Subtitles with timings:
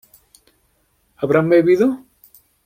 [1.17, 2.03] ¿habrán bebido?